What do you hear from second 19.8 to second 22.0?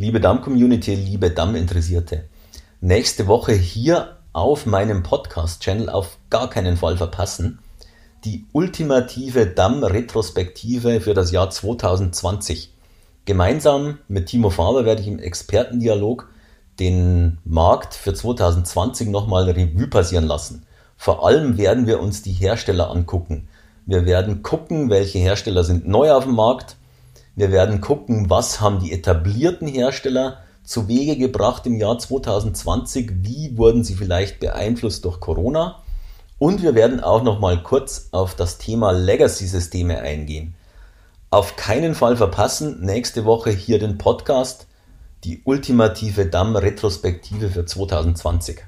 passieren lassen. Vor allem werden wir